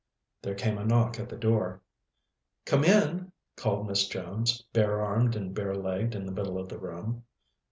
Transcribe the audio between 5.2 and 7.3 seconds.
and bare legged in the middle of the room.